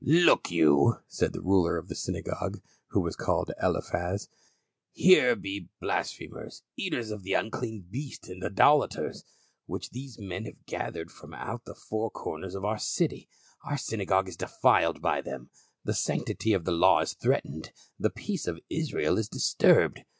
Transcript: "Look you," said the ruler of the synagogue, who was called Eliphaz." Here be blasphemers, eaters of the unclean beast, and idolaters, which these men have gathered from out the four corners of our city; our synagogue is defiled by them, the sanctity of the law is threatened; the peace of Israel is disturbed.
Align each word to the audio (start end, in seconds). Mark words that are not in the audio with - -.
"Look 0.03 0.49
you," 0.49 0.95
said 1.07 1.31
the 1.31 1.43
ruler 1.43 1.77
of 1.77 1.87
the 1.87 1.93
synagogue, 1.93 2.59
who 2.89 3.01
was 3.01 3.15
called 3.15 3.51
Eliphaz." 3.61 4.29
Here 4.93 5.35
be 5.35 5.69
blasphemers, 5.79 6.63
eaters 6.75 7.11
of 7.11 7.21
the 7.21 7.33
unclean 7.35 7.85
beast, 7.87 8.27
and 8.27 8.43
idolaters, 8.43 9.23
which 9.67 9.91
these 9.91 10.17
men 10.17 10.45
have 10.45 10.65
gathered 10.65 11.11
from 11.11 11.35
out 11.35 11.65
the 11.65 11.75
four 11.75 12.09
corners 12.09 12.55
of 12.55 12.65
our 12.65 12.79
city; 12.79 13.29
our 13.63 13.77
synagogue 13.77 14.27
is 14.27 14.37
defiled 14.37 15.03
by 15.03 15.21
them, 15.21 15.51
the 15.83 15.93
sanctity 15.93 16.51
of 16.53 16.65
the 16.65 16.71
law 16.71 17.01
is 17.01 17.13
threatened; 17.13 17.71
the 17.99 18.09
peace 18.09 18.47
of 18.47 18.59
Israel 18.71 19.19
is 19.19 19.29
disturbed. 19.29 20.03